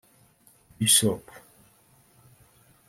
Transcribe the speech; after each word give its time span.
Bishop 0.81 1.21